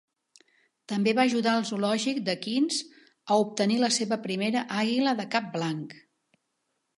També 0.93 1.11
va 1.17 1.25
ajudar 1.29 1.51
al 1.57 1.67
zoològic 1.71 2.21
de 2.29 2.35
Queens 2.45 2.79
a 2.87 3.37
obtenir 3.45 3.77
la 3.85 3.91
seva 3.99 4.19
primera 4.25 4.65
àguila 4.81 5.15
de 5.21 5.29
cap 5.37 5.53
blanc. 5.59 5.97